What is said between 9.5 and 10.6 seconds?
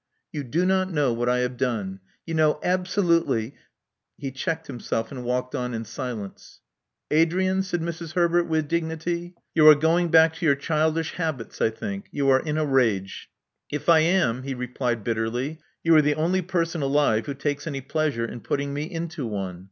you are going back to your